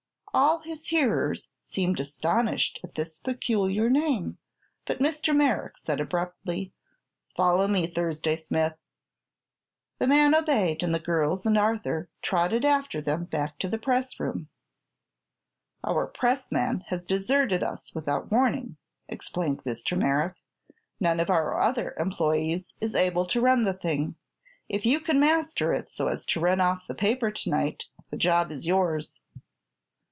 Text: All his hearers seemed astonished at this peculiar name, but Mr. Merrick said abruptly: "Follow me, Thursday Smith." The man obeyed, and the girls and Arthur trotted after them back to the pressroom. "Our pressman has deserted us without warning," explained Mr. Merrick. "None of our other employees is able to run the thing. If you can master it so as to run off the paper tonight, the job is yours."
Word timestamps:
All 0.33 0.59
his 0.59 0.87
hearers 0.87 1.49
seemed 1.61 1.99
astonished 1.99 2.79
at 2.85 2.95
this 2.95 3.19
peculiar 3.19 3.89
name, 3.89 4.37
but 4.87 4.99
Mr. 4.99 5.35
Merrick 5.35 5.77
said 5.77 5.99
abruptly: 5.99 6.71
"Follow 7.35 7.67
me, 7.67 7.85
Thursday 7.85 8.37
Smith." 8.37 8.77
The 9.99 10.07
man 10.07 10.33
obeyed, 10.33 10.83
and 10.83 10.95
the 10.95 11.01
girls 11.01 11.45
and 11.45 11.57
Arthur 11.57 12.07
trotted 12.21 12.63
after 12.63 13.01
them 13.01 13.25
back 13.25 13.59
to 13.59 13.67
the 13.67 13.77
pressroom. 13.77 14.47
"Our 15.83 16.07
pressman 16.07 16.85
has 16.87 17.05
deserted 17.05 17.61
us 17.61 17.93
without 17.93 18.31
warning," 18.31 18.77
explained 19.09 19.61
Mr. 19.65 19.97
Merrick. 19.97 20.35
"None 21.01 21.19
of 21.19 21.29
our 21.29 21.59
other 21.59 21.93
employees 21.99 22.67
is 22.79 22.95
able 22.95 23.25
to 23.25 23.41
run 23.41 23.65
the 23.65 23.73
thing. 23.73 24.15
If 24.69 24.85
you 24.85 25.01
can 25.01 25.19
master 25.19 25.73
it 25.73 25.89
so 25.89 26.07
as 26.07 26.25
to 26.27 26.39
run 26.39 26.61
off 26.61 26.87
the 26.87 26.95
paper 26.95 27.31
tonight, 27.31 27.83
the 28.09 28.15
job 28.15 28.49
is 28.49 28.65
yours." 28.65 29.19